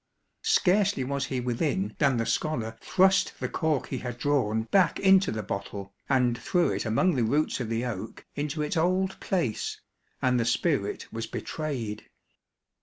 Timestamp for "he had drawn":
3.89-4.63